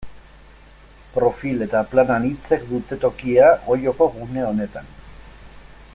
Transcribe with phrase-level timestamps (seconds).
[1.17, 4.93] Profil eta plan anitzek dute tokia Olloko gune honetan.